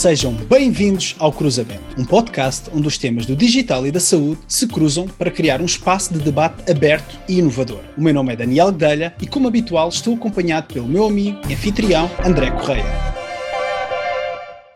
[0.00, 4.66] Sejam bem-vindos ao Cruzamento, um podcast onde os temas do digital e da saúde se
[4.66, 7.80] cruzam para criar um espaço de debate aberto e inovador.
[7.98, 11.52] O meu nome é Daniel Guedelha e, como habitual, estou acompanhado pelo meu amigo e
[11.52, 12.86] anfitrião André Correia.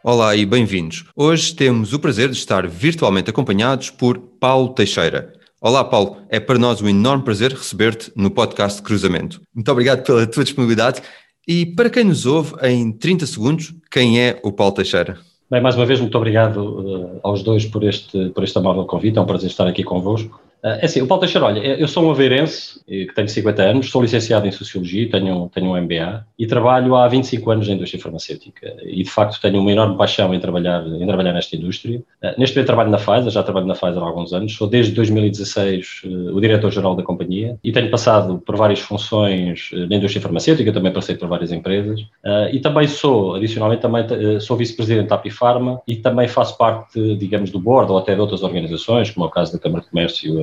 [0.02, 1.06] Olá e bem-vindos.
[1.16, 5.32] Hoje temos o prazer de estar virtualmente acompanhados por Paulo Teixeira.
[5.58, 6.18] Olá, Paulo.
[6.28, 9.40] É para nós um enorme prazer receber-te no podcast Cruzamento.
[9.54, 11.00] Muito obrigado pela tua disponibilidade.
[11.46, 15.18] E para quem nos ouve, em 30 segundos, quem é o Paulo Teixeira?
[15.50, 19.18] Bem, mais uma vez, muito obrigado uh, aos dois por este, por este amável convite.
[19.18, 20.40] É um prazer estar aqui convosco.
[20.64, 23.90] Ah, é assim, o Paulo Teixeira, olha, eu sou um aveirense que tenho 50 anos,
[23.90, 28.02] sou licenciado em Sociologia, tenho, tenho um MBA e trabalho há 25 anos na indústria
[28.02, 28.74] farmacêutica.
[28.82, 31.98] E de facto tenho uma enorme paixão em trabalhar, em trabalhar nesta indústria.
[32.22, 34.92] Uh, neste momento trabalho na Pfizer, já trabalho na Pfizer há alguns anos, sou desde
[34.92, 40.22] 2016 uh, o diretor-geral da companhia e tenho passado por várias funções uh, na indústria
[40.22, 42.06] farmacêutica, também passei por várias empresas.
[42.52, 44.04] E também sou, adicionalmente, também
[44.40, 48.42] sou vice-presidente da Apifarma e também faço parte, digamos, do board ou até de outras
[48.42, 50.40] organizações, como é o caso da Câmara de Comércio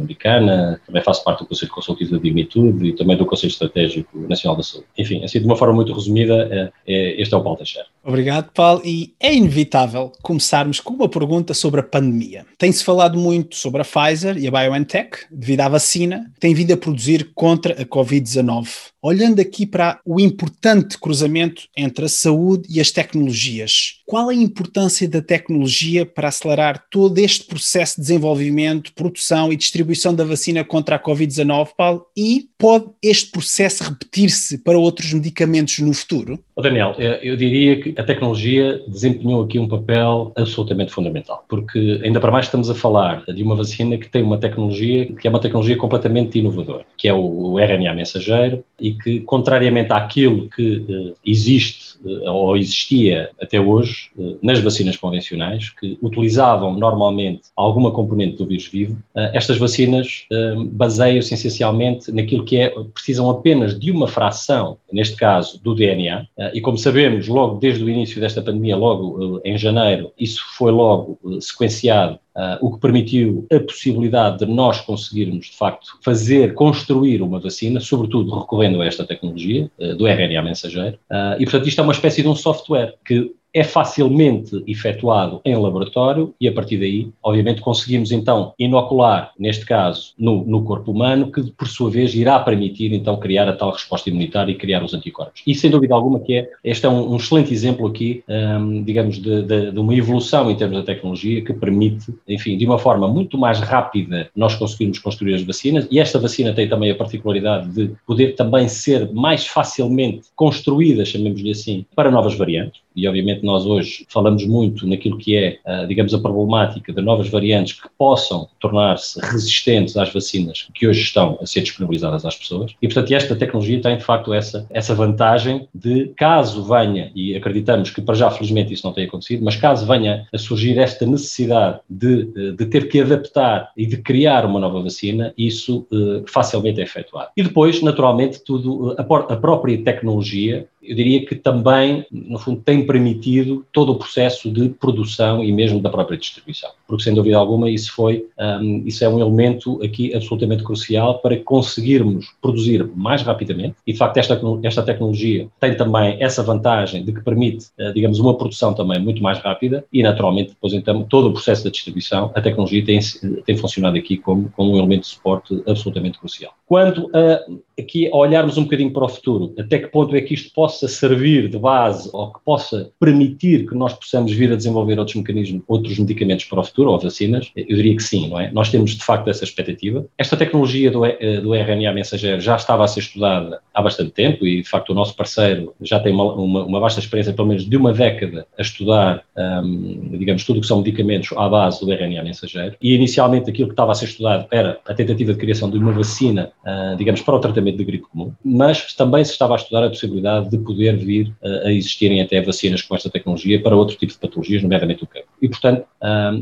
[0.85, 4.63] Também faço parte do Conselho Consultivo da Dignitude e também do Conselho Estratégico Nacional da
[4.63, 4.87] Saúde.
[4.97, 7.87] Enfim, assim, de uma forma muito resumida, é, é, este é o Paulo Teixeira.
[8.03, 8.81] Obrigado, Paulo.
[8.83, 12.45] E é inevitável começarmos com uma pergunta sobre a pandemia.
[12.57, 16.73] Tem-se falado muito sobre a Pfizer e a BioNTech, devido à vacina, que tem vindo
[16.73, 18.67] a produzir contra a Covid-19.
[19.03, 25.07] Olhando aqui para o importante cruzamento entre a saúde e as tecnologias, qual a importância
[25.07, 30.97] da tecnologia para acelerar todo este processo de desenvolvimento, produção e distribuição da vacina contra
[30.97, 32.05] a Covid-19, Paulo?
[32.15, 36.39] E pode este processo repetir-se para outros medicamentos no futuro?
[36.61, 42.31] Daniel, eu diria que a tecnologia desempenhou aqui um papel absolutamente fundamental, porque ainda para
[42.31, 45.77] mais estamos a falar de uma vacina que tem uma tecnologia que é uma tecnologia
[45.77, 52.31] completamente inovadora, que é o RNA mensageiro e que, contrariamente àquilo que uh, existe uh,
[52.31, 58.67] ou existia até hoje uh, nas vacinas convencionais, que utilizavam normalmente alguma componente do vírus
[58.67, 58.97] vivo,
[59.33, 60.25] estas vacinas
[60.71, 66.61] baseiam-se essencialmente naquilo que é, precisam apenas de uma fração, neste caso do DNA, e
[66.61, 72.19] como sabemos, logo desde o início desta pandemia, logo em janeiro, isso foi logo sequenciado
[72.33, 77.81] Uh, o que permitiu a possibilidade de nós conseguirmos, de facto, fazer, construir uma vacina,
[77.81, 80.97] sobretudo recorrendo a esta tecnologia uh, do RNA mensageiro.
[81.11, 85.55] Uh, e, portanto, isto é uma espécie de um software que é facilmente efetuado em
[85.55, 91.31] laboratório e a partir daí, obviamente, conseguimos então inocular, neste caso, no, no, corpo humano,
[91.31, 94.93] que por sua vez irá permitir então criar a tal resposta imunitária e criar os
[94.93, 95.41] anticorpos.
[95.45, 99.17] E sem dúvida alguma que é, este é um, um excelente exemplo aqui, um, digamos,
[99.21, 103.07] de, de, de, uma evolução em termos da tecnologia que permite, enfim, de uma forma
[103.07, 107.69] muito mais rápida nós conseguirmos construir as vacinas e esta vacina tem também a particularidade
[107.69, 113.65] de poder também ser mais facilmente construída, chamemos-lhe assim, para novas variantes e obviamente nós
[113.65, 118.47] hoje falamos muito naquilo que é, ah, digamos, a problemática de novas variantes que possam
[118.59, 122.73] tornar-se resistentes às vacinas que hoje estão a ser disponibilizadas às pessoas.
[122.81, 127.89] E, portanto, esta tecnologia tem, de facto, essa, essa vantagem de, caso venha, e acreditamos
[127.89, 131.79] que para já, felizmente, isso não tem acontecido, mas caso venha a surgir esta necessidade
[131.89, 136.83] de, de ter que adaptar e de criar uma nova vacina, isso uh, facilmente é
[136.83, 137.29] efetuado.
[137.35, 142.85] E depois, naturalmente, tudo, a, a própria tecnologia eu diria que também, no fundo, tem
[142.85, 146.69] permitido todo o processo de produção e mesmo da própria distribuição.
[146.91, 151.37] Porque, sem dúvida alguma, isso foi, um, isso é um elemento aqui absolutamente crucial para
[151.37, 153.75] conseguirmos produzir mais rapidamente.
[153.87, 158.19] E, de facto, esta, esta tecnologia tem também essa vantagem de que permite, uh, digamos,
[158.19, 162.29] uma produção também muito mais rápida e, naturalmente, depois, então, todo o processo da distribuição,
[162.35, 162.99] a tecnologia tem,
[163.45, 166.51] tem funcionado aqui como, como um elemento de suporte absolutamente crucial.
[166.65, 170.33] Quanto a, aqui a olharmos um bocadinho para o futuro, até que ponto é que
[170.33, 174.97] isto possa servir de base ou que possa permitir que nós possamos vir a desenvolver
[174.99, 178.51] outros mecanismos, outros medicamentos para o futuro, ou vacinas, eu diria que sim, não é?
[178.51, 180.05] Nós temos de facto essa expectativa.
[180.17, 184.45] Esta tecnologia do, eh, do RNA mensageiro já estava a ser estudada há bastante tempo
[184.45, 187.67] e de facto o nosso parceiro já tem uma, uma, uma vasta experiência, pelo menos
[187.67, 191.91] de uma década, a estudar, um, digamos, tudo o que são medicamentos à base do
[191.91, 192.75] RNA mensageiro.
[192.81, 195.91] E inicialmente aquilo que estava a ser estudado era a tentativa de criação de uma
[195.91, 199.83] vacina uh, digamos, para o tratamento de gripe comum, mas também se estava a estudar
[199.83, 203.95] a possibilidade de poder vir uh, a existirem até vacinas com esta tecnologia para outro
[203.95, 205.29] tipo de patologias, nomeadamente o cancro.
[205.41, 205.85] E, portanto,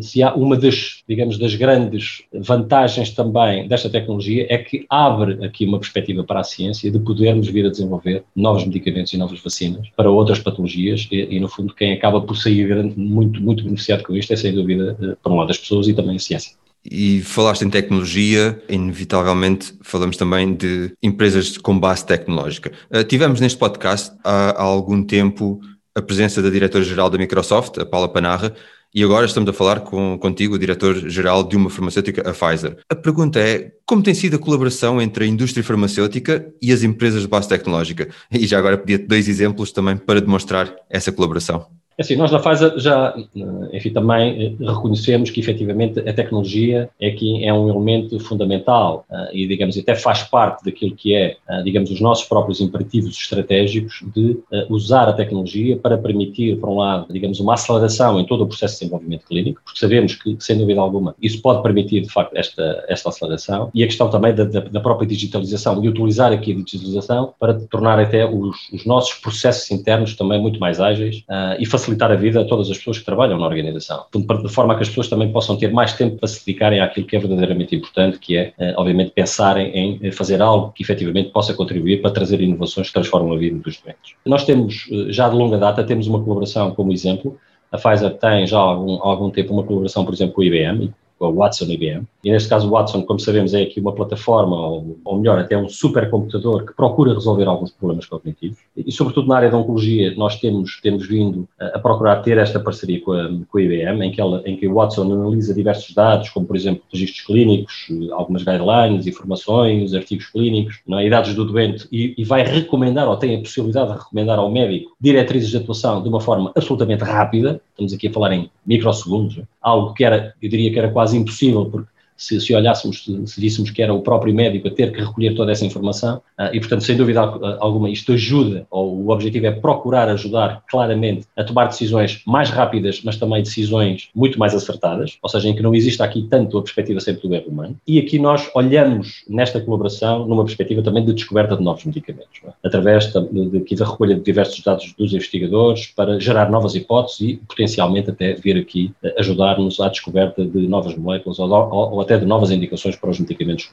[0.01, 5.65] se há uma das, digamos, das grandes vantagens também desta tecnologia é que abre aqui
[5.65, 9.87] uma perspectiva para a ciência de podermos vir a desenvolver novos medicamentos e novas vacinas
[9.95, 14.15] para outras patologias e, e no fundo, quem acaba por sair muito, muito beneficiado com
[14.15, 16.53] isto é, sem dúvida, uh, por um lado, as pessoas e também a ciência.
[16.83, 22.71] E falaste em tecnologia, inevitavelmente falamos também de empresas com base tecnológica.
[22.89, 25.59] Uh, tivemos neste podcast há, há algum tempo
[25.95, 28.53] a presença da diretora-geral da Microsoft, a Paula Panarra,
[28.93, 32.77] e agora estamos a falar com, contigo, o diretor-geral de uma farmacêutica, a Pfizer.
[32.89, 37.21] A pergunta é: como tem sido a colaboração entre a indústria farmacêutica e as empresas
[37.21, 38.09] de base tecnológica?
[38.31, 41.78] E já agora pedia dois exemplos também para demonstrar essa colaboração.
[41.99, 46.89] É assim, nós na Pfizer já, eh, enfim, também eh, reconhecemos que efetivamente a tecnologia
[46.97, 51.35] é que é um elemento fundamental uh, e, digamos, até faz parte daquilo que é,
[51.49, 56.77] uh, digamos, os nossos próprios imperativos estratégicos de usar a tecnologia para permitir, por um
[56.77, 60.57] lado, digamos, uma aceleração em todo o processo de desenvolvimento clínico, porque sabemos que, sem
[60.57, 64.45] dúvida alguma, isso pode permitir, de facto, esta, esta aceleração e a questão também da,
[64.45, 69.15] da, da própria digitalização e utilizar aqui a digitalização para tornar até os, os nossos
[69.15, 71.25] processos internos também muito mais ágeis
[71.59, 74.75] e facilitar facilitar a vida a todas as pessoas que trabalham na organização, de forma
[74.75, 77.75] que as pessoas também possam ter mais tempo para se dedicarem àquilo que é verdadeiramente
[77.75, 82.39] importante, que é, eh, obviamente, pensarem em fazer algo que efetivamente possa contribuir para trazer
[82.41, 84.13] inovações que transformam a vida dos doentes.
[84.25, 87.37] Nós temos, eh, já de longa data, temos uma colaboração como exemplo,
[87.71, 90.43] a Pfizer tem já há algum, há algum tempo uma colaboração, por exemplo, com o
[90.43, 92.07] IBM, com a Watson IBM.
[92.23, 95.57] E neste caso o Watson, como sabemos, é aqui uma plataforma, ou, ou melhor, até
[95.57, 98.57] um supercomputador que procura resolver alguns problemas cognitivos.
[98.75, 102.59] E, sobretudo na área da oncologia, nós temos, temos vindo a, a procurar ter esta
[102.59, 105.93] parceria com a, com a IBM, em que, ela, em que o Watson analisa diversos
[105.93, 111.05] dados, como por exemplo registros clínicos, algumas guidelines, informações, artigos clínicos, é?
[111.05, 114.49] e dados do doente, e, e vai recomendar, ou tem a possibilidade de recomendar ao
[114.49, 119.41] médico diretrizes de atuação de uma forma absolutamente rápida, estamos aqui a falar em microsegundos,
[119.61, 123.71] algo que era, eu diria que era quase impossível, porque se, se olhássemos, se víssemos
[123.71, 126.83] que era o próprio médico a ter que recolher toda essa informação, uh, e portanto,
[126.83, 127.21] sem dúvida
[127.59, 133.01] alguma, isto ajuda, ou o objetivo é procurar ajudar claramente a tomar decisões mais rápidas,
[133.03, 136.61] mas também decisões muito mais acertadas, ou seja, em que não existe aqui tanto a
[136.61, 137.77] perspectiva sempre do erro humano.
[137.87, 142.49] E aqui nós olhamos nesta colaboração numa perspectiva também de descoberta de novos medicamentos, é?
[142.65, 148.09] através de, da recolha de diversos dados dos investigadores para gerar novas hipóteses e potencialmente
[148.09, 152.25] até vir aqui eh, ajudar-nos à descoberta de novas moléculas ou, ou, ou até de
[152.25, 153.69] novas indicações para os medicamentos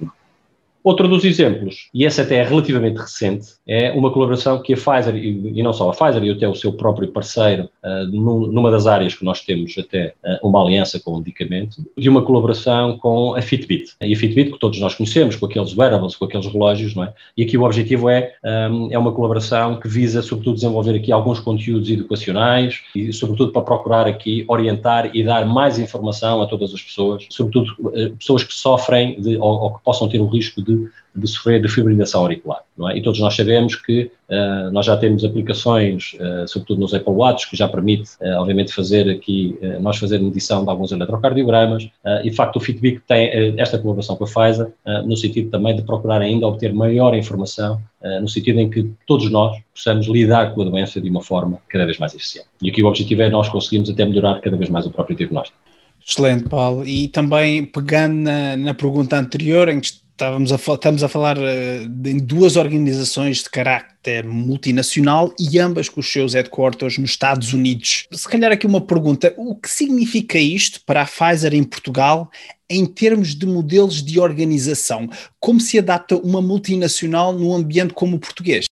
[0.87, 5.17] Outro dos exemplos, e esse até é relativamente recente, é uma colaboração que a Pfizer,
[5.17, 9.13] e, não só a Pfizer, e até o seu próprio parceiro, uh, numa das áreas
[9.13, 13.43] que nós temos até uh, uma aliança com o medicamento, de uma colaboração com a
[13.43, 13.95] Fitbit.
[14.01, 17.13] E a Fitbit, que todos nós conhecemos, com aqueles wearables, com aqueles relógios, não é?
[17.37, 18.35] E aqui o objetivo é,
[18.71, 23.63] um, é uma colaboração que visa, sobretudo, desenvolver aqui alguns conteúdos educacionais e, sobretudo, para
[23.63, 28.55] procurar aqui orientar e dar mais informação a todas as pessoas, sobretudo uh, pessoas que
[28.55, 30.76] sofrem de, ou, ou que possam ter o risco de
[31.15, 32.61] de, sofrer de fibrilação auricular.
[32.77, 32.99] Não é?
[32.99, 37.49] E todos nós sabemos que uh, nós já temos aplicações, uh, sobretudo nos Apple Watch,
[37.49, 41.89] que já permite, uh, obviamente, fazer aqui, nós fazer medição de alguns eletrocardiogramas,
[42.23, 44.69] e de facto o Fitbit tem esta colaboração com a Pfizer,
[45.05, 47.81] no sentido também de procurar ainda obter maior informação,
[48.21, 51.85] no sentido em que todos nós possamos lidar com a doença de uma forma cada
[51.85, 52.49] vez mais eficiente.
[52.63, 55.59] E aqui o objetivo é nós conseguirmos até melhorar cada vez mais o próprio diagnóstico.
[56.07, 56.87] Excelente, Paulo.
[56.87, 61.89] E também pegando na, na pergunta anterior, em que estávamos a, estamos a falar uh,
[61.89, 68.07] de duas organizações de caráter multinacional e ambas com os seus headquarters nos Estados Unidos.
[68.11, 72.31] Se calhar aqui uma pergunta: o que significa isto para a Pfizer em Portugal
[72.69, 75.09] em termos de modelos de organização?
[75.39, 78.65] Como se adapta uma multinacional num ambiente como o português?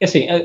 [0.00, 0.44] É assim, eh,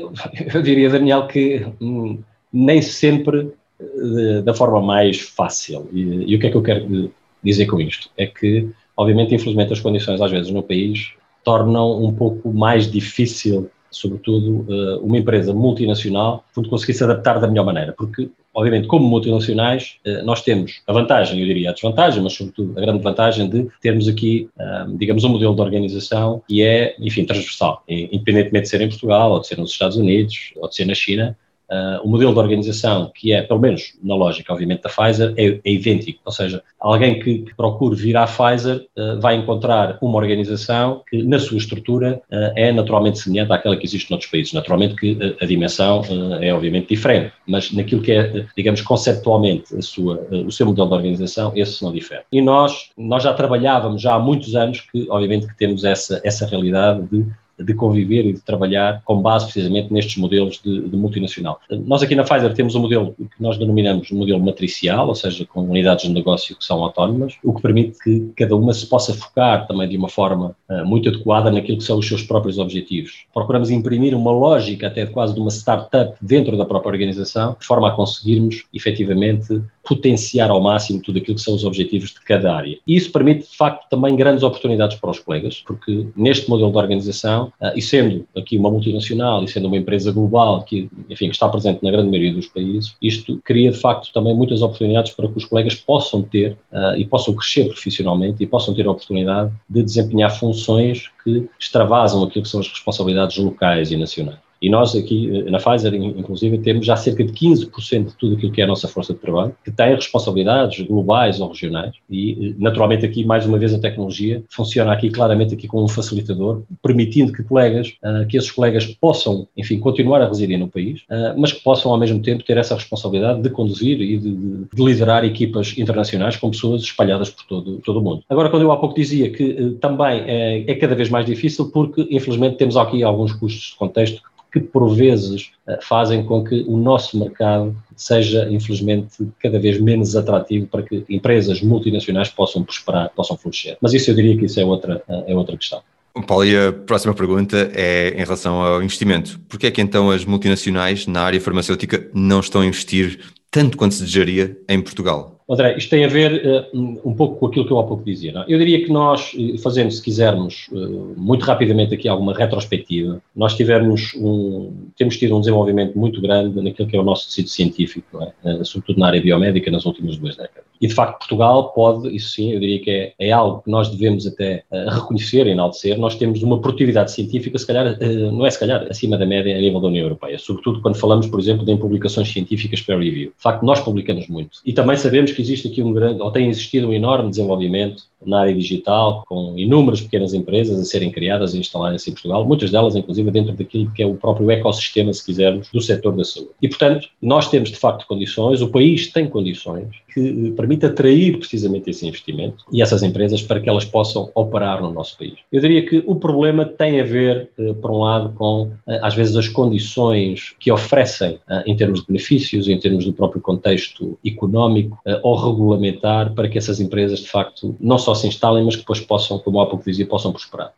[0.54, 2.22] eu diria, Daniel, que hum,
[2.52, 3.50] nem sempre
[3.80, 5.88] eh, da forma mais fácil.
[5.92, 7.12] E, e o que é que eu quero
[7.42, 8.10] dizer com isto?
[8.16, 11.12] É que Obviamente, infelizmente, as condições às vezes no país
[11.44, 17.64] tornam um pouco mais difícil, sobretudo, eh, uma empresa multinacional conseguir se adaptar da melhor
[17.64, 22.32] maneira, porque, obviamente, como multinacionais, eh, nós temos a vantagem, eu diria a desvantagem, mas
[22.32, 26.96] sobretudo a grande vantagem de termos aqui, eh, digamos, um modelo de organização que é,
[26.98, 30.74] enfim, transversal, independentemente de ser em Portugal, ou de ser nos Estados Unidos, ou de
[30.74, 31.36] ser na China,
[31.70, 35.60] Uh, o modelo de organização, que é, pelo menos na lógica, obviamente, da Pfizer, é,
[35.64, 36.20] é idêntico.
[36.24, 41.22] Ou seja, alguém que, que procure vir à Pfizer uh, vai encontrar uma organização que,
[41.22, 44.52] na sua estrutura, uh, é naturalmente semelhante àquela que existe noutros países.
[44.52, 46.02] Naturalmente que a, dimensão
[46.40, 51.52] é, obviamente, diferente, mas naquilo que é, digamos, conceptualmente sua, o seu modelo de organização,
[51.54, 52.22] esse não difere.
[52.30, 56.46] E nós, nós já trabalhávamos já há muitos anos que, obviamente, que temos essa, essa
[56.46, 57.26] realidade de
[57.58, 61.60] de conviver e de trabalhar com base precisamente nestes modelos de, de, multinacional.
[61.70, 65.46] Nós aqui na Pfizer temos um modelo que nós denominamos um modelo matricial, ou seja,
[65.46, 69.14] com unidades de negócio que são autónomas, o que permite que cada uma se possa
[69.14, 73.24] focar também de uma forma uh, muito adequada naquilo que são os seus próprios objetivos.
[73.32, 77.88] Procuramos imprimir uma lógica até quase de uma startup dentro da própria organização, de forma
[77.88, 82.76] a conseguirmos efetivamente potenciar ao máximo tudo aquilo que são os objetivos de cada área.
[82.86, 86.76] E isso permite, de facto, também grandes oportunidades para os colegas, porque neste modelo de
[86.76, 91.48] organização inovação, e sendo aqui uma multinacional e sendo uma empresa global que, enfim, está
[91.48, 95.38] presente na grande maioria dos países, isto cria de facto também muitas oportunidades para que
[95.38, 96.56] os colegas possam ter
[96.96, 102.44] e possam crescer profissionalmente e possam ter a oportunidade de desempenhar funções que extravasam aquilo
[102.44, 104.45] que são as responsabilidades locais e nacionais.
[104.60, 108.52] E nós aqui eh, na Pfizer, inclusive, temos já cerca de 15% de tudo aquilo
[108.52, 111.94] que é a nossa força de trabalho, que tem responsabilidades globais ou regionais.
[112.10, 115.88] E, eh, naturalmente, aqui, mais uma vez, a tecnologia funciona aqui claramente aqui como um
[115.88, 121.02] facilitador, permitindo que colegas, uh, que esses colegas possam, enfim, continuar a residir no país,
[121.36, 124.84] mas que possam, ao mesmo tempo, ter essa responsabilidade de conduzir e de, de, de
[124.84, 128.22] liderar equipas internacionais com pessoas espalhadas por todo, todo o mundo.
[128.28, 132.06] Agora, quando eu há pouco dizia que também é, é cada vez mais difícil, porque,
[132.10, 136.76] infelizmente, temos aqui alguns custos de contexto que por vezes eh, fazem com que o
[136.76, 143.36] nosso mercado seja, infelizmente, cada vez menos atrativo para que empresas multinacionais possam prosperar, possam
[143.36, 143.76] florescer.
[143.80, 145.80] Mas isso eu diria que isso é outra, eh, é outra questão.
[146.26, 149.38] Paulo, e a próxima pergunta é em relação ao investimento.
[149.48, 153.20] Por que é que então as multinacionais na área farmacêutica não estão a investir
[153.50, 155.35] tanto quanto se desejaria em Portugal?
[155.48, 158.32] André, isto tem a ver uh, um pouco com aquilo que eu há pouco dizia.
[158.32, 158.42] Não?
[158.42, 158.46] É?
[158.48, 163.54] Eu diria que nós, eh, fazendo, se quisermos, uh, muito rapidamente aqui alguma retrospectiva, nós
[163.54, 168.20] tivemos um, temos tido um desenvolvimento muito grande naquilo que é o nosso tecido científico,
[168.44, 168.54] é?
[168.54, 170.66] uh, sobretudo na área biomédica, nas últimas duas décadas.
[170.80, 173.88] E, de facto, Portugal pode, isso sim, eu diria que é, é algo que nós
[173.88, 175.98] devemos até reconhecer e enaltecer.
[175.98, 177.98] Nós temos uma produtividade científica, se calhar,
[178.30, 181.28] não é se calhar, acima da média a nível da União Europeia, sobretudo quando falamos,
[181.28, 183.28] por exemplo, de publicações científicas peer review.
[183.34, 184.58] De facto, nós publicamos muito.
[184.66, 188.40] E também sabemos que existe aqui um grande, ou tem existido um enorme desenvolvimento na
[188.40, 192.96] área digital, com inúmeras pequenas empresas a serem criadas e instalarem-se em Portugal, muitas delas,
[192.96, 196.50] inclusive, dentro daquilo que é o próprio ecossistema, se quisermos, do setor da saúde.
[196.60, 201.38] E, portanto, nós temos, de facto, condições, o país tem condições que eh, permite atrair
[201.38, 205.34] precisamente esse investimento e essas empresas para que elas possam operar no nosso país.
[205.52, 209.14] Eu diria que o problema tem a ver, eh, por um lado, com, eh, às
[209.14, 214.98] vezes, as condições que oferecem em termos de benefícios, em termos do próprio contexto económico
[215.22, 219.00] ou regulamentar, para que essas empresas, de facto, não só se instalem, mas que depois
[219.00, 220.72] possam, como há pouco dizia, possam prosperar.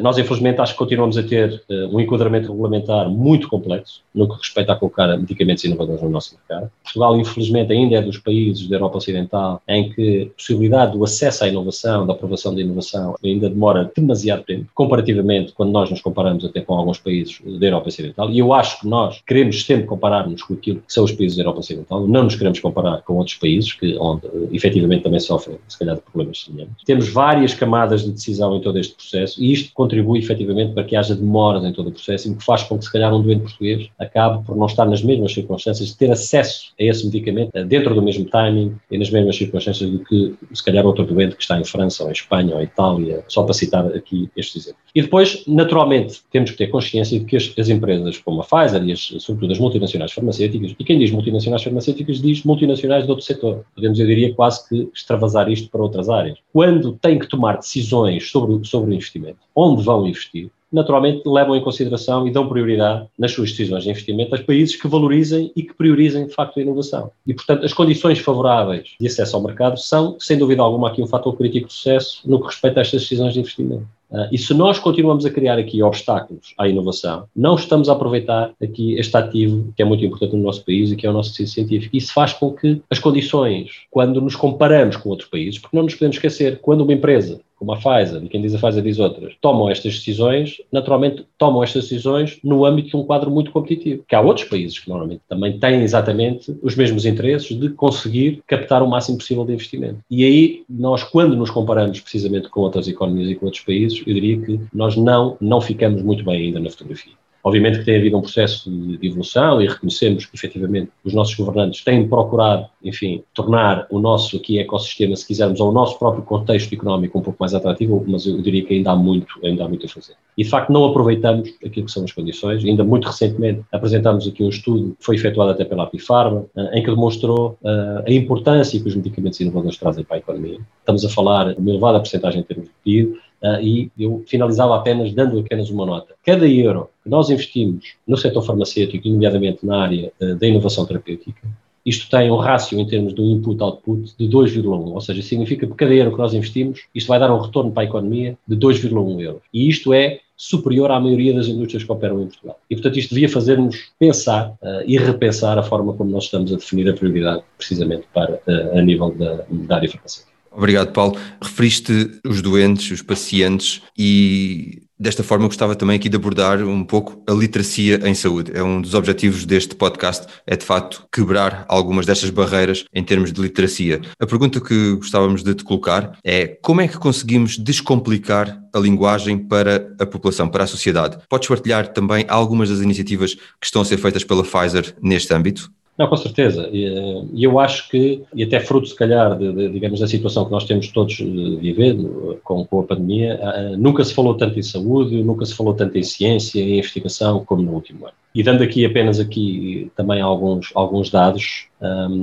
[0.00, 4.72] Nós, infelizmente, acho que continuamos a ter um enquadramento regulamentar muito complexo no que respeita
[4.72, 6.70] a colocar medicamentos inovadores no nosso mercado.
[6.82, 11.44] Portugal, infelizmente, ainda é dos países da Europa Ocidental em que a possibilidade do acesso
[11.44, 16.44] à inovação, da aprovação da inovação, ainda demora demasiado tempo, comparativamente quando nós nos comparamos
[16.44, 18.30] até com alguns países da Europa Ocidental.
[18.30, 21.42] E eu acho que nós queremos sempre comparar-nos com aquilo que são os países da
[21.42, 24.22] Europa Ocidental, não nos queremos comparar com outros países que, onde
[24.52, 26.73] efetivamente também sofrem, se calhar, de problemas semelhantes.
[26.84, 30.96] Temos várias camadas de decisão em todo este processo e isto contribui efetivamente para que
[30.96, 33.42] haja demoras em todo o processo e que faz com que, se calhar, um doente
[33.42, 37.94] português acabe por não estar nas mesmas circunstâncias de ter acesso a esse medicamento dentro
[37.94, 41.58] do mesmo timing, e nas mesmas circunstâncias do que, se calhar, outro doente que está
[41.58, 44.84] em França ou em Espanha ou em Itália, só para citar aqui estes exemplos.
[44.94, 48.84] E depois, naturalmente, temos que ter consciência de que as, as empresas como a Pfizer
[48.84, 53.24] e, as, sobretudo, as multinacionais farmacêuticas, e quem diz multinacionais farmacêuticas diz multinacionais de outro
[53.24, 53.64] setor.
[53.74, 56.38] Podemos, eu diria, quase que extravasar isto para outras áreas.
[56.64, 61.62] Quando têm que tomar decisões sobre, sobre o investimento, onde vão investir, naturalmente levam em
[61.62, 65.74] consideração e dão prioridade nas suas decisões de investimento a países que valorizem e que
[65.74, 67.10] priorizem de facto a inovação.
[67.26, 71.06] E, portanto, as condições favoráveis de acesso ao mercado são, sem dúvida alguma, aqui um
[71.06, 73.86] fator crítico de sucesso no que respeita a estas decisões de investimento.
[74.14, 78.52] Uh, e se nós continuamos a criar aqui obstáculos à inovação, não estamos a aproveitar
[78.62, 81.30] aqui este ativo que é muito importante no nosso país e que é o nosso
[81.30, 81.96] tecido científico.
[81.96, 85.94] Isso faz com que as condições, quando nos comparamos com outros países, porque não nos
[85.94, 89.34] podemos esquecer, quando uma empresa como a Pfizer, e quem diz a Pfizer diz outras,
[89.40, 94.04] tomam estas decisões, naturalmente tomam estas decisões no âmbito de um quadro muito competitivo.
[94.06, 98.82] Que há outros países que normalmente também têm exatamente os mesmos interesses de conseguir captar
[98.82, 99.98] o máximo possível de investimento.
[100.10, 104.12] E aí, nós, quando nos comparamos precisamente com outras economias e com outros países, eu
[104.12, 107.12] diria que nós não, não ficamos muito bem ainda na fotografia.
[107.44, 111.84] Obviamente que tem havido um processo de evolução e reconhecemos que, efetivamente, os nossos governantes
[111.84, 116.72] têm procurado, enfim, tornar o nosso aqui ecossistema, se quisermos, ou o nosso próprio contexto
[116.72, 119.84] económico um pouco mais atrativo, mas eu diria que ainda há muito, ainda há muito
[119.84, 120.14] a fazer.
[120.38, 122.64] E, de facto, não aproveitamos aquilo que são as condições.
[122.64, 126.82] Ainda muito recentemente apresentámos aqui um estudo que foi efetuado até pela Apifarma, eh, em
[126.82, 130.58] que demonstrou uh, a importância que os medicamentos inovadores trazem para a economia.
[130.80, 134.74] Estamos a falar de uma elevada porcentagem em termos de PIB, Uh, e eu finalizava
[134.74, 136.14] apenas dando apenas uma nota.
[136.24, 141.46] Cada euro que nós investimos no setor farmacêutico, nomeadamente na área uh, da inovação terapêutica,
[141.84, 145.92] isto tem um rácio em termos do input-output de 2,1, ou seja, significa que cada
[145.92, 149.42] euro que nós investimos, isto vai dar um retorno para a economia de 2,1 euros.
[149.52, 152.58] E isto é superior à maioria das indústrias que operam em Portugal.
[152.70, 156.56] E, portanto, isto devia fazer-nos pensar uh, e repensar a forma como nós estamos a
[156.56, 158.40] definir a prioridade, precisamente para,
[158.72, 160.33] a nível da, da área farmacêutica.
[160.54, 161.18] Obrigado, Paulo.
[161.42, 167.20] Referiste os doentes, os pacientes e Desta forma, gostava também aqui de abordar um pouco
[167.28, 168.52] a literacia em saúde.
[168.54, 173.32] É um dos objetivos deste podcast, é de facto quebrar algumas destas barreiras em termos
[173.32, 174.00] de literacia.
[174.20, 179.36] A pergunta que gostávamos de te colocar é como é que conseguimos descomplicar a linguagem
[179.36, 181.18] para a população, para a sociedade?
[181.28, 185.72] Podes partilhar também algumas das iniciativas que estão a ser feitas pela Pfizer neste âmbito?
[185.96, 186.68] Não, com certeza.
[186.72, 190.50] E eu acho que, e até fruto, se calhar, de, de, digamos, da situação que
[190.50, 193.40] nós temos todos vivido com, com a pandemia,
[193.78, 197.62] nunca se falou tanto em saúde, nunca se falou tanto em ciência, em investigação, como
[197.62, 198.14] no último ano.
[198.34, 201.68] E dando aqui apenas aqui também alguns, alguns dados,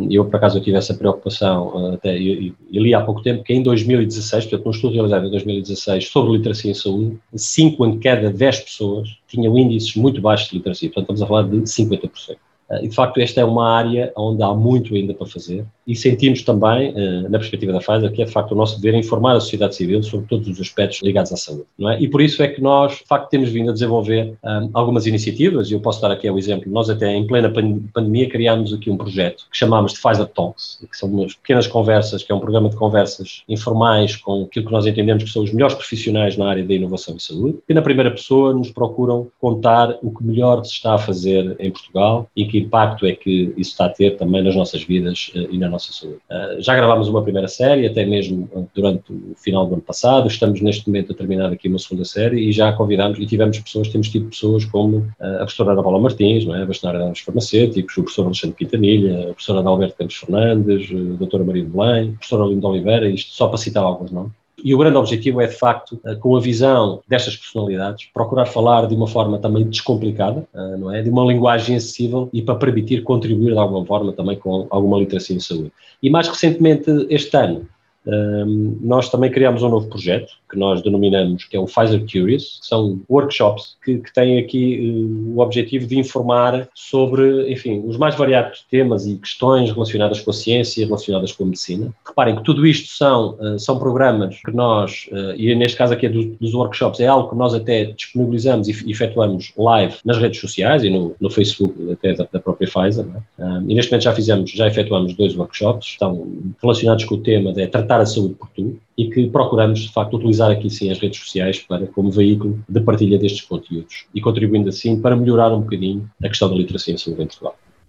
[0.10, 3.54] eu por acaso eu tive essa preocupação, até eu, eu, li há pouco tempo que
[3.54, 8.30] em 2016, portanto num estudo realizado em 2016 sobre literacia em saúde, 5 em cada
[8.30, 12.36] 10 pessoas tinham índices muito baixos de literacia, portanto estamos a falar de 50%.
[12.82, 16.41] E de facto, esta é uma área onde há muito ainda para fazer e sentimos
[16.41, 19.39] também, eh, na perspectiva da Pfizer, que é de facto o nosso dever informar a
[19.41, 21.65] sociedade civil sobre todos os aspectos ligados à saúde.
[21.77, 22.01] Não é?
[22.01, 25.69] E por isso é que nós, de facto, temos vindo a desenvolver um, algumas iniciativas,
[25.69, 27.51] e eu posso dar aqui o exemplo, nós até em plena
[27.93, 32.24] pandemia criámos aqui um projeto que chamámos de Pfizer Talks, que são umas pequenas conversas,
[32.24, 35.51] que é um programa de conversas informais com aquilo que nós entendemos que são os
[35.51, 39.98] melhores profissionais na área da inovação e saúde, que na primeira pessoa nos procuram contar
[40.01, 43.71] o que melhor se está a fazer em Portugal e que impacto é que isso
[43.71, 46.18] está a ter também nas nossas vidas uh, e na nossa saúde.
[46.30, 50.62] Uh, já gravámos uma primeira série, até mesmo durante o final do ano passado, estamos
[50.62, 54.10] neste momento a terminar aqui uma segunda série e já convidámos e tivemos pessoas, temos
[54.10, 56.64] tido pessoas como uh, a professora Ana Paula Martins, não é?
[56.64, 61.44] a bastonária dos farmacêuticos, o professor Alexandre Quintanilha, a professora Adalberto Campos Fernandes, a doutora
[61.44, 64.40] Maria de Belém, a professora Olinda Oliveira, isto só para citar alguns nomes.
[64.63, 68.88] E o grande objetivo é, de facto, eh, com a visão destas personalidades, procurar falar
[68.88, 71.01] de uma forma também descomplicada, eh, não é?
[71.01, 75.36] De uma linguagem acessível e para permitir contribuir de alguma forma também com alguma literacia
[75.36, 75.72] em saúde.
[76.01, 77.68] E mais recentemente, este ano,
[78.06, 82.60] um, nós também criamos um novo projeto que nós denominamos que é o Pfizer Curious,
[82.62, 88.15] são workshops que, que têm aqui uh, o objetivo de informar sobre, enfim, os mais
[88.15, 91.93] variados temas e questões relacionadas com a ciência, relacionadas com a medicina.
[92.06, 96.06] Reparem que tudo isto são, uh, são programas que nós, uh, e neste caso aqui
[96.06, 100.39] é dos, dos, workshops, é algo que nós até disponibilizamos e efetuamos live nas redes
[100.39, 103.06] sociais e no, no Facebook até da, da própria Pfizer.
[103.39, 103.43] É?
[103.43, 106.28] Um, e neste momento já fizemos, já efetuamos dois workshops, estão
[106.62, 110.17] relacionados com o tema de tratar a saúde por tu e que procuramos, de facto,
[110.17, 114.69] utilizar aqui sim as redes sociais para, como veículo de partilha destes conteúdos e contribuindo
[114.69, 117.27] assim para melhorar um bocadinho a questão da literacia em saúde em.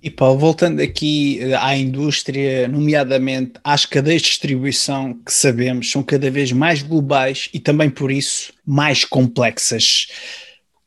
[0.02, 6.02] E Paulo, voltando aqui eh, à indústria, nomeadamente às cadeias de distribuição que sabemos são
[6.02, 10.08] cada vez mais globais e também por isso mais complexas.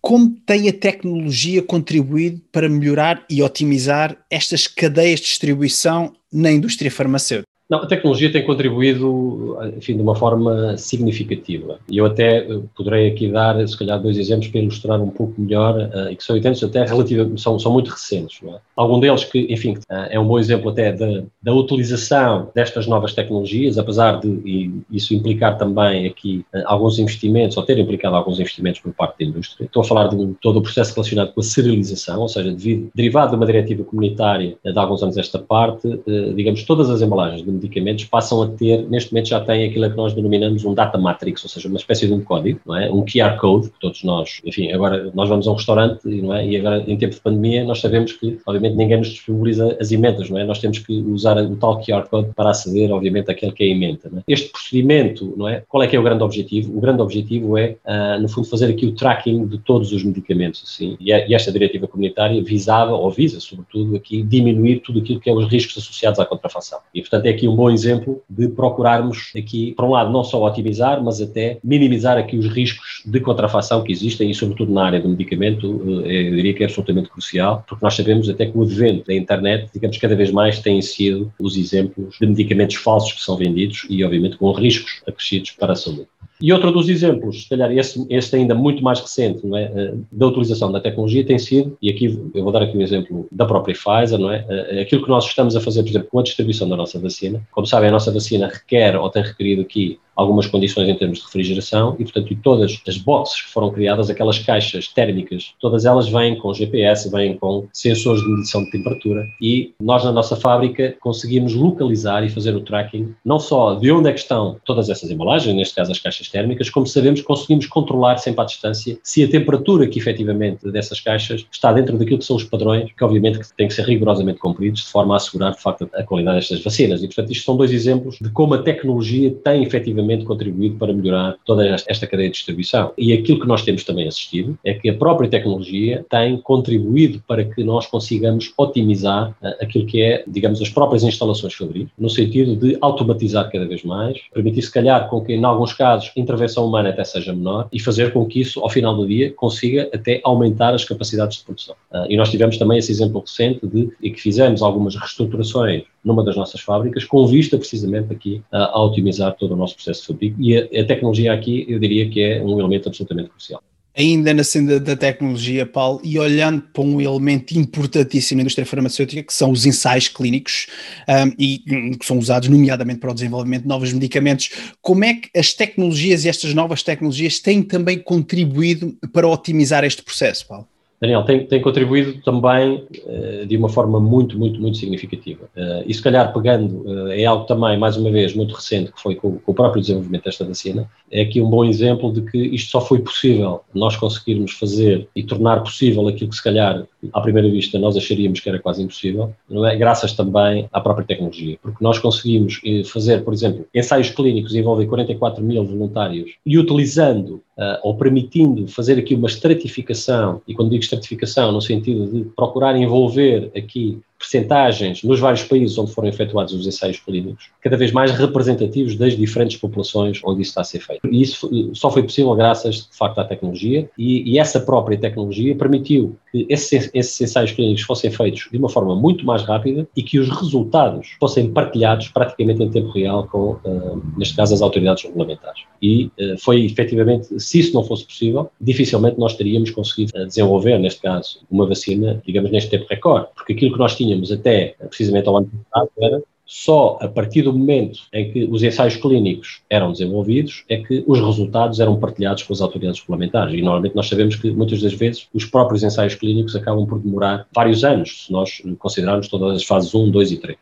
[0.02, 6.92] Como tem a tecnologia contribuído para melhorar e otimizar estas cadeias de distribuição na indústria
[6.92, 7.55] farmacêutica?
[7.68, 11.80] Não, a tecnologia tem contribuído, enfim, de uma forma significativa.
[11.90, 15.34] E eu até eh, poderei aqui dar, se calhar, dois exemplos para ilustrar um pouco
[15.42, 18.40] melhor, uh, e que são exemplos até relativamente, são, são muito recentes.
[18.48, 18.60] É?
[18.76, 23.80] Algum deles que, enfim, uh, é um bom exemplo até da, utilização destas novas tecnologias,
[23.80, 28.94] apesar de isso implicar também aqui uh, alguns investimentos, ou ter implicado alguns investimentos por
[28.94, 29.66] parte da indústria.
[29.66, 33.32] Estou a falar de todo o processo relacionado com a serialização, ou seja, devido, derivado
[33.32, 35.88] de uma diretiva comunitária de alguns anos esta parte,
[36.36, 39.98] digamos, todas as embalagens de medicamentos passam a ter, neste momento já têm aquilo que
[39.98, 42.92] nós denominamos um data matrix, ou seja, uma espécie de um código, não é?
[42.92, 46.46] um QR code, que todos nós, enfim, agora nós vamos a um restaurante não é?
[46.46, 50.30] e agora em tempo de pandemia nós sabemos que, obviamente, ninguém nos disponibiliza as emendas,
[50.30, 50.44] não é?
[50.44, 53.70] Nós temos que usar o tal QR code para aceder, obviamente, àquele que é a
[53.70, 54.12] emenda.
[54.16, 54.22] É?
[54.28, 55.64] Este procedimento, não é?
[55.68, 56.78] Qual é que é o grande objetivo?
[56.78, 60.64] O grande objetivo é, uh, no fundo, fazer aqui o tracking de todos os medicamentos,
[60.66, 65.30] assim, e, e esta diretiva comunitária visava, ou visa, sobretudo, aqui diminuir tudo aquilo que
[65.30, 66.80] é os riscos associados à contrafação.
[66.94, 70.44] E, portanto, é aqui um bom exemplo de procurarmos aqui, por um lado, não só
[70.46, 75.00] otimizar, mas até minimizar aqui os riscos de contrafação que existem e, sobretudo, na área
[75.00, 78.64] do medicamento, eh, eu diria que é absolutamente crucial, porque nós sabemos até que o
[78.64, 83.22] advento da internet, digamos, cada vez mais têm sido os exemplos de medicamentos falsos que
[83.22, 86.08] são vendidos e, obviamente, com riscos acrescidos para a saúde.
[86.46, 89.96] E outro dos exemplos, se calhar este, este ainda muito mais recente, não é, eh,
[90.12, 92.06] da utilização da tecnologia tem sido, e aqui
[92.36, 95.26] eu vou dar aqui um exemplo da própria Pfizer, não é, eh, aquilo que nós
[95.26, 97.42] estamos a fazer, por exemplo, com a distribuição da nossa vacina.
[97.52, 101.26] Como sabem, a nossa vacina requer ou tem requerido aqui algumas condições em termos de
[101.26, 106.08] refrigeração e, portanto, e todas as boxes que foram criadas, aquelas caixas térmicas, todas elas
[106.08, 110.96] vêm com GPS, vêm com sensores de medição de temperatura e nós na nossa fábrica
[111.00, 115.10] conseguimos localizar e fazer o tracking não só de onde é que estão todas essas
[115.12, 119.30] embalagens, neste caso as caixas térmicas, como sabemos conseguimos controlar sempre à distância se a
[119.30, 123.68] temperatura que efetivamente dessas caixas está dentro daquilo que são os padrões, que obviamente têm
[123.68, 127.04] que ser rigorosamente cumpridos de forma a assegurar de facto a qualidade destas vacinas.
[127.04, 131.36] E portanto isto são dois exemplos de como a tecnologia tem efetivamente contribuído para melhorar
[131.46, 132.92] toda esta cadeia de distribuição.
[132.98, 137.44] E aquilo que nós temos também assistido é que a própria tecnologia tem contribuído para
[137.44, 142.56] que nós consigamos otimizar uh, aquilo que é, digamos, as próprias instalações fabril, no sentido
[142.56, 146.66] de automatizar cada vez mais, permitir se calhar com que em alguns casos a intervenção
[146.66, 150.22] humana até seja menor e fazer com que isso ao final do dia consiga até
[150.24, 151.76] aumentar as capacidades de produção.
[151.92, 156.24] Uh, e nós tivemos também esse exemplo recente de e que fizemos algumas reestruturações numa
[156.24, 160.08] das nossas fábricas, com vista precisamente aqui a, a otimizar todo o nosso processo de
[160.08, 160.42] fabrico.
[160.42, 163.62] E a, a tecnologia aqui, eu diria que é um elemento absolutamente crucial
[163.98, 169.24] ainda na senda da tecnologia, Paulo, e olhando para um elemento importantíssimo na indústria farmacêutica,
[169.24, 170.68] que são os ensaios clínicos,
[171.08, 174.50] um, e hum, que são usados nomeadamente para o desenvolvimento de novos medicamentos,
[174.82, 180.04] como é que as tecnologias e estas novas tecnologias têm também contribuído para otimizar este
[180.04, 180.68] processo, Paulo?
[181.00, 185.46] Daniel, tem, tem contribuído também uh, de uma forma muito, muito, muito significativa.
[185.56, 189.02] Uh, e se calhar pegando, uh, é algo também, mais uma vez, muito recente, que
[189.02, 192.38] foi com, com, o próprio desenvolvimento desta vacina, é aqui um bom exemplo de que
[192.38, 197.22] isto só foi possível nós conseguirmos fazer e tornar possível aquilo que se calhar, à
[197.22, 199.34] primeira vista, nós acharíamos que era quase impossível,
[199.66, 199.76] é?
[199.76, 201.58] graças também à própria tecnologia.
[201.62, 207.80] Porque nós conseguimos fazer, por exemplo, ensaios clínicos envolvem 44 mil voluntários e utilizando uh,
[207.84, 213.52] ou permitindo fazer aqui uma estratificação, e quando digo estratificação, no sentido de procurar envolver
[213.56, 218.96] aqui percentagens nos vários países onde foram efetuados os ensaios clínicos, cada vez mais representativos
[218.96, 221.08] das diferentes populações onde isso está a ser feito.
[221.08, 225.56] E isso só foi possível graças, de facto, à tecnologia, e, e essa própria tecnologia
[225.56, 230.02] permitiu que esses, esses, ensaios clínicos fossem feitos de uma forma muito mais rápida e
[230.02, 235.04] que os resultados fossem partilhados praticamente em tempo real com, uh, neste caso, as autoridades
[235.04, 235.62] regulamentares.
[235.82, 240.80] E uh, foi efetivamente, se isso não fosse possível, dificilmente nós teríamos conseguido uh, desenvolver,
[240.80, 244.76] neste caso, uma vacina, digamos, neste tempo recorde, porque aquilo que nós tínhamos tínhamos até
[244.80, 249.62] precisamente ao ano passado era só a partir do momento em que os ensaios clínicos
[249.70, 253.54] eram desenvolvidos é que os resultados eram partilhados com as autoridades regulamentares.
[253.56, 257.48] E normalmente nós sabemos que muitas das vezes os próprios ensaios clínicos acabam por demorar
[257.54, 260.58] vários anos, se nós considerarmos todas as fases 1, 2 e 3.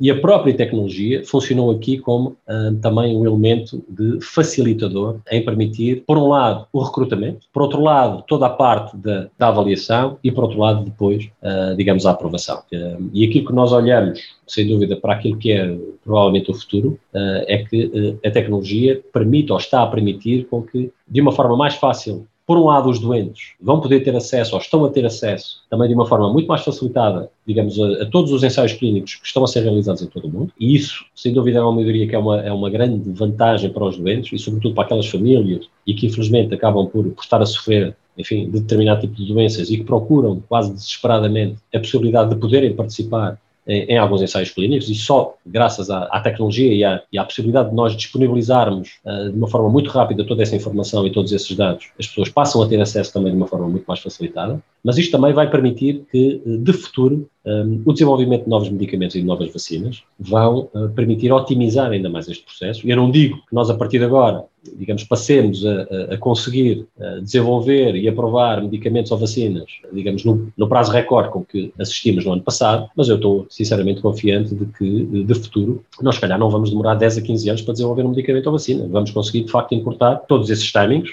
[0.00, 6.02] E a própria tecnologia funcionou aqui como uh, também um elemento de facilitador em permitir,
[6.04, 10.32] por um lado, o recrutamento, por outro lado, toda a parte da, da avaliação e,
[10.32, 12.62] por outro lado, depois, uh, digamos, a aprovação.
[12.72, 16.98] Uh, e aquilo que nós olhamos, sem dúvida, para aquilo que é provavelmente o futuro,
[17.14, 21.74] é que a tecnologia permite ou está a permitir com que, de uma forma mais
[21.74, 25.62] fácil por um lado, os doentes vão poder ter acesso, ou estão a ter acesso,
[25.70, 29.26] também de uma forma muito mais facilitada, digamos, a, a, todos os ensaios clínicos que
[29.26, 30.52] estão a ser realizados em todo o mundo.
[30.60, 33.84] E isso, sem dúvida, é uma maioria que é uma, é uma grande vantagem para
[33.84, 37.46] os doentes e, sobretudo, para aquelas famílias e que, infelizmente, acabam por, por estar a
[37.46, 42.36] sofrer enfim, de determinado tipo de doenças e que procuram quase desesperadamente a possibilidade de
[42.36, 47.02] poderem participar em, em, alguns ensaios clínicos e só graças à, à tecnologia e à,
[47.12, 51.06] e à, possibilidade de nós disponibilizarmos uh, de uma forma muito rápida toda essa informação
[51.06, 53.84] e todos esses dados, as pessoas passam a ter acesso também de uma forma muito
[53.86, 58.50] mais facilitada, mas isto também vai permitir que, eh, de futuro, um, o desenvolvimento de
[58.50, 62.88] novos medicamentos e de novas vacinas vão uh, permitir otimizar ainda mais este processo.
[62.88, 64.44] Eu não digo que nós, a partir de agora,
[64.78, 70.50] digamos, passemos a, a, a conseguir uh, desenvolver e aprovar medicamentos ou vacinas, digamos, no,
[70.56, 74.64] no, prazo recorde com que assistimos no ano passado, mas eu estou sinceramente confiante de
[74.66, 78.04] que, de futuro, nós, se calhar, não vamos demorar 10 a 15 anos para desenvolver
[78.04, 78.88] um medicamento ou vacina.
[78.88, 81.10] Vamos conseguir, de facto, encurtar todos esses timings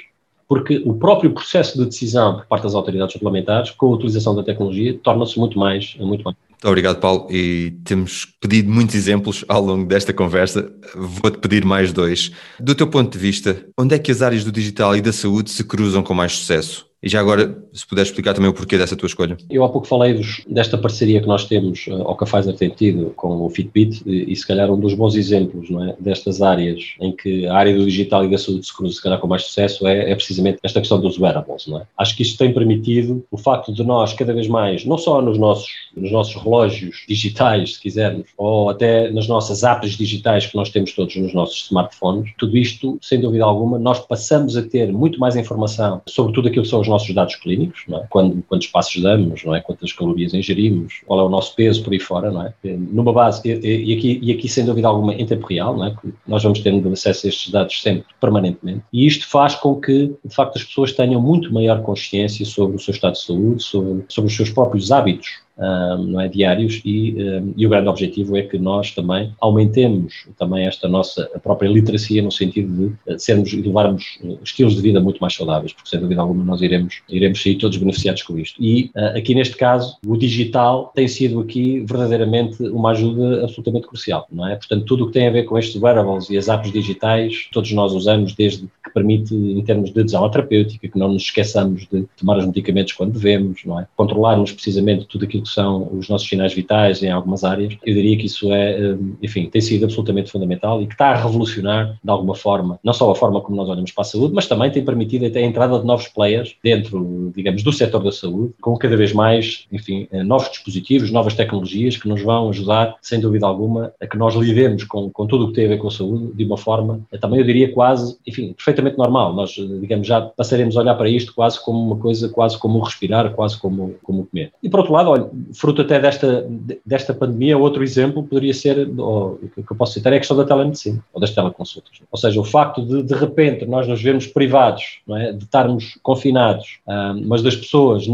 [0.52, 4.44] porque o próprio processo de decisão por parte das autoridades regulamentares, com a utilização da
[4.44, 6.36] tecnologia, torna-se muito mais, muito mais.
[6.50, 7.26] Muito obrigado, Paulo.
[7.32, 10.70] E temos pedido muitos exemplos ao longo desta conversa.
[10.94, 12.34] Vou-te pedir mais dois.
[12.60, 15.50] Do teu ponto de vista, onde é que as áreas do digital e da saúde
[15.50, 16.91] se cruzam com mais sucesso?
[17.04, 19.36] E já agora, se puderes explicar também o porquê dessa tua escolha.
[19.50, 22.56] Eu há pouco falei dos, desta parceria que nós temos, eh, ou que a Pfizer
[22.56, 25.96] tem tido com o Fitbit, e, e se calhar um dos bons exemplos não é,
[26.00, 29.20] destas áreas em que a área do digital e da saúde se cruza, se calhar
[29.20, 31.66] com mais sucesso, é, é precisamente esta questão dos wearables.
[31.66, 31.88] Não é?
[31.98, 35.40] Acho que isto tem permitido o facto de nós, cada vez mais, não só nos
[35.40, 40.70] nossos, nos nossos relógios digitais, se quisermos, ou até nas nossas apps digitais que nós
[40.70, 45.20] temos todos nos nossos smartphones, tudo isto, sem dúvida alguma, nós passamos a ter muito
[45.20, 48.06] mais informação sobre tudo aquilo que são os nossos dados clínicos, é?
[48.10, 49.62] Quando, quantos passos damos, não é?
[49.62, 52.54] Quantas calorias ingerimos, qual é o nosso peso por aí fora, não é?
[52.64, 55.96] Numa base, e, e aqui, e aqui sem dúvida alguma em tempo real, não é?
[56.28, 60.36] Nós vamos tendo acesso a estes dados sempre, permanentemente, e isto faz com que, de
[60.36, 64.30] facto, as pessoas tenham muito maior consciência sobre o seu estado de saúde, sobre, sobre
[64.30, 68.42] os seus próprios hábitos um, não é, diários e, um, e, o grande objetivo é
[68.42, 73.62] que nós também aumentemos também esta nossa própria literacia no sentido de, de sermos e
[73.62, 77.42] levarmos uh, estilos de vida muito mais saudáveis, porque sem dúvida alguma nós iremos, iremos
[77.42, 78.62] sair todos beneficiados com isto.
[78.62, 84.28] E uh, aqui neste caso o digital tem sido aqui verdadeiramente uma ajuda absolutamente crucial,
[84.32, 84.56] não é?
[84.56, 87.72] Portanto, tudo o que tem a ver com estes wearables e as apps digitais, todos
[87.72, 92.06] nós usamos desde que permite em termos de à terapêutica, que não nos esqueçamos de
[92.18, 93.88] tomar os medicamentos quando devemos, não é?
[93.96, 98.18] Controlarmos precisamente tudo aquilo que são os nossos sinais vitais em algumas áreas, eu diria
[98.18, 102.10] que isso é, eh, enfim, tem sido absolutamente fundamental e que está a revolucionar, de
[102.10, 104.84] alguma forma, não só a forma como nós olhamos para a saúde, mas também tem
[104.84, 108.96] permitido até a entrada de novos players dentro, digamos, do setor da saúde, com cada
[108.96, 113.94] vez mais, enfim, eh, novos dispositivos, novas tecnologias que nos vão ajudar, sem dúvida alguma,
[114.02, 116.34] a que nós lidemos com, com tudo o que tem a ver com a saúde
[116.34, 119.34] de uma forma, eh, também eu diria quase, enfim, perfeitamente normal.
[119.34, 123.32] Nós, digamos, já passaremos a olhar para isto quase como uma coisa, quase como respirar,
[123.34, 124.52] quase como, como comer.
[124.62, 126.48] E por outro lado, olha, fruto até desta,
[126.86, 130.46] desta pandemia, outro exemplo poderia ser, ou, que eu posso citar, é a questão da
[130.46, 132.00] telemedicina, ou das teleconsultas.
[132.12, 135.32] Ou seja, o facto de, de repente, nós nos vermos privados, é?
[135.32, 138.06] de estarmos confinados, um, mas das pessoas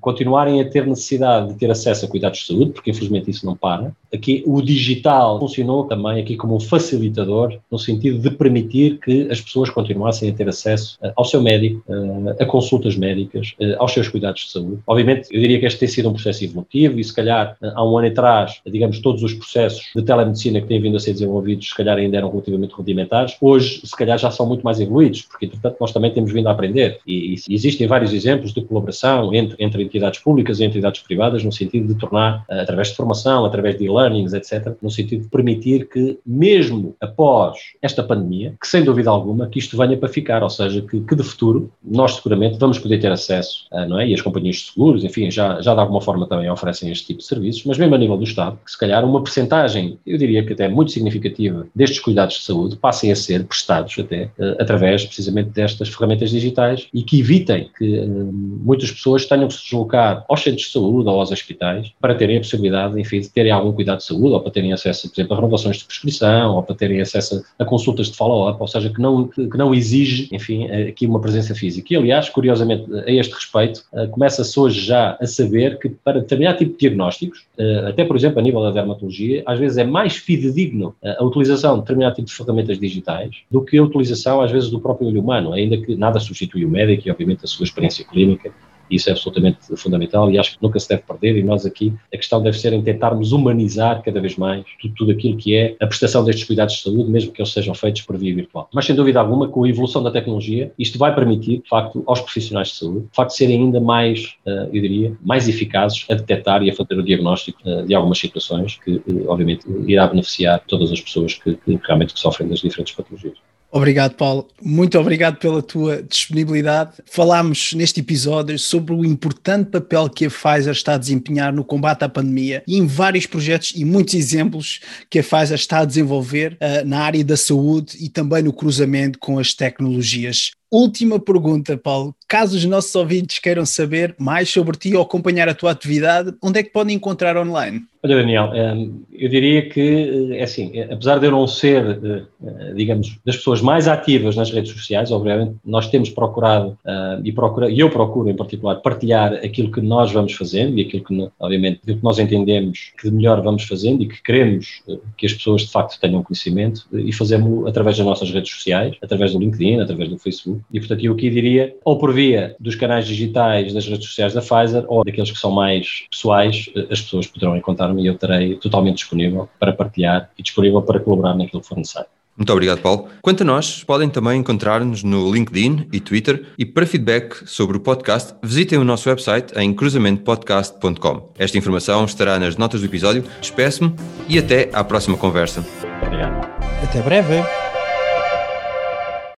[0.00, 3.56] continuarem a ter necessidade de ter acesso a cuidados de saúde, porque infelizmente isso não
[3.56, 3.94] para.
[4.12, 9.40] Aqui o digital funcionou também aqui como um facilitador, no sentido de permitir que as
[9.40, 13.92] pessoas continuassem a ter acesso uh, ao seu médico, uh, a consultas médicas, uh, aos
[13.92, 14.78] seus cuidados de saúde.
[14.86, 17.98] Obviamente, eu diria que este tem sido um processo evolutivo, e se calhar há um
[17.98, 21.74] ano atrás, digamos, todos os processos de telemedicina que têm vindo a ser desenvolvidos, se
[21.74, 25.76] calhar ainda eram relativamente rudimentares, hoje se calhar já são muito mais evoluídos, porque entretanto
[25.80, 29.82] nós também temos vindo a aprender e, e existem vários exemplos de colaboração entre, entre
[29.82, 33.84] entidades públicas e entidades privadas no sentido de tornar, eh, através de formação, através de
[34.06, 39.48] e-learnings, etc., no sentido de permitir que mesmo após esta pandemia, que sem dúvida alguma
[39.48, 42.98] que isto venha para ficar, ou seja, que, que de futuro nós seguramente vamos poder
[42.98, 44.08] ter acesso, eh, não é?
[44.08, 47.20] E as companhias de seguros, enfim, já, já de alguma forma também oferecem este tipo
[47.20, 50.44] de serviços, mas mesmo a nível do Estado, que se calhar uma percentagem, eu diria
[50.44, 55.04] que até muito significativa, destes cuidados de saúde passem a ser prestados até uh, através
[55.04, 60.24] precisamente destas ferramentas digitais e que evitem que uh, muitas pessoas tenham que se deslocar
[60.28, 63.72] aos centros de saúde ou aos hospitais para terem a possibilidade, enfim, de terem algum
[63.72, 66.74] cuidado de saúde ou para terem acesso, por exemplo, a renovações de prescrição ou para
[66.74, 71.06] terem acesso a, consultas de follow-up, ou seja, que não, que não exige, enfim, aqui
[71.06, 71.92] uma presença física.
[71.92, 76.58] E, aliás, curiosamente, a este respeito, uh, começa-se hoje já a saber que para determinado
[76.58, 80.16] tipo de diagnósticos, eh, até por exemplo a nível da dermatologia, às vezes é mais
[80.16, 84.50] fidedigno eh, a utilização de determinado tipo de ferramentas digitais do que a utilização às
[84.50, 87.64] vezes do próprio olho humano, ainda que nada substitui o médico e obviamente a sua
[87.64, 88.52] experiência clínica
[88.90, 91.36] isso é absolutamente fundamental e acho que nunca se deve perder.
[91.36, 95.12] E nós aqui, a questão deve ser em tentarmos humanizar cada vez mais tudo, tudo
[95.12, 98.16] aquilo que é a prestação destes cuidados de saúde, mesmo que eles sejam feitos por
[98.16, 98.68] via virtual.
[98.72, 102.20] Mas sem dúvida alguma, com a evolução da tecnologia, isto vai permitir, de facto, aos
[102.20, 106.62] profissionais de saúde, de facto, serem ainda mais, uh, eu diria, mais eficazes a detectar
[106.62, 110.90] e a fazer o diagnóstico uh, de algumas situações que, uh, obviamente, irá beneficiar todas
[110.92, 113.36] as pessoas que, que realmente sofrem das diferentes patologias.
[113.76, 114.48] Obrigado, Paulo.
[114.62, 116.92] Muito obrigado pela tua disponibilidade.
[117.04, 122.02] Falámos neste episódio sobre o importante papel que a Pfizer está a desempenhar no combate
[122.02, 126.54] à pandemia e em vários projetos e muitos exemplos que a Pfizer está a desenvolver
[126.54, 130.52] uh, na área da saúde e também no cruzamento com as tecnologias.
[130.70, 132.14] Última pergunta, Paulo.
[132.28, 136.58] Caso os nossos ouvintes queiram saber mais sobre ti ou acompanhar a tua atividade, onde
[136.58, 137.82] é que podem encontrar online?
[138.06, 142.72] Olha, Daniel, hum, eu diria que, é assim, apesar de eu não ser, eh, eh,
[142.74, 147.68] digamos, das pessoas mais ativas nas redes sociais, obviamente, nós temos procurado, hum, e, procura,
[147.68, 151.98] eu procuro em particular, partilhar aquilo que nós vamos fazendo e aquilo que, obviamente, aquilo
[151.98, 155.62] que nós entendemos que de melhor vamos fazendo e que queremos eh, que as pessoas,
[155.62, 160.08] de facto, tenham conhecimento e fazemos através das nossas redes sociais, através do LinkedIn, através
[160.08, 164.06] do Facebook, e, portanto, eu aqui diria, ou por via dos canais digitais das redes
[164.06, 168.06] sociais da Pfizer, ou daqueles que são mais pessoais, eh, as pessoas poderão encontrar-me e
[168.06, 172.08] eu terei totalmente disponível para partilhar e disponível para colaborar naquilo que for necessário.
[172.36, 173.08] Muito obrigado, Paulo.
[173.22, 177.80] Quanto a nós, podem também encontrar-nos no LinkedIn e Twitter e para feedback sobre o
[177.80, 181.32] podcast, visitem o nosso website em cruzamentopodcast.com.
[181.38, 183.24] Esta informação estará nas notas do episódio.
[183.40, 183.94] Despeço-me
[184.28, 185.64] e até à próxima conversa.
[186.02, 186.46] Obrigado.
[186.82, 187.75] Até breve.